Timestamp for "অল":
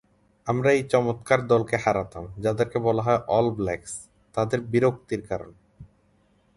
3.27-3.47